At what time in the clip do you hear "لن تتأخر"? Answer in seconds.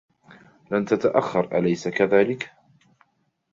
0.71-1.49